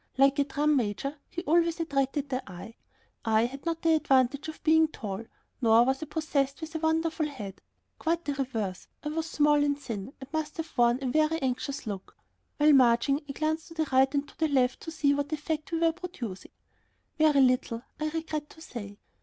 [0.17, 2.73] Like a drum major, he always attracted the eye.
[3.23, 5.25] I had not the advantage of being tall,
[5.61, 7.61] nor was I possessed of a wonderful head.
[7.99, 11.39] Quite the reverse, I was small and thin and I must have worn a very
[11.43, 12.17] anxious look.
[12.57, 15.71] While marching I glanced to the right and to the left to see what effect
[15.71, 16.49] we were producing.
[17.19, 18.97] Very little, I regret to say.